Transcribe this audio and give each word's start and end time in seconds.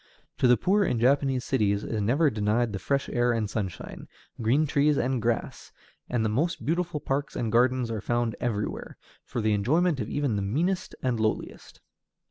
To 0.39 0.47
the 0.47 0.57
poor 0.57 0.83
in 0.83 0.99
Japanese 0.99 1.43
cities 1.45 1.83
is 1.83 2.01
never 2.01 2.31
denied 2.31 2.73
the 2.73 2.79
fresh 2.79 3.07
air 3.09 3.31
and 3.33 3.47
sunshine, 3.47 4.07
green 4.41 4.65
trees 4.65 4.97
and 4.97 5.21
grass; 5.21 5.71
and 6.09 6.25
the 6.25 6.55
beautiful 6.65 6.99
parks 6.99 7.35
and 7.35 7.51
gardens 7.51 7.91
are 7.91 8.01
found 8.01 8.35
everywhere, 8.39 8.97
for 9.23 9.41
the 9.41 9.53
enjoyment 9.53 9.99
of 9.99 10.09
even 10.09 10.37
the 10.37 10.41
meanest 10.41 10.95
and 11.03 11.19
lowest. 11.19 11.81